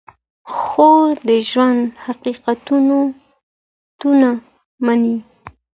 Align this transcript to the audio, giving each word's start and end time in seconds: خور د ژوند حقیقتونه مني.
خور 0.57 1.11
د 1.27 1.29
ژوند 1.49 1.81
حقیقتونه 2.05 2.97
مني. 4.85 5.17